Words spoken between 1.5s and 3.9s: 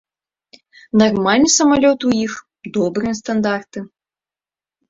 самалёт у іх, добрыя стандарты.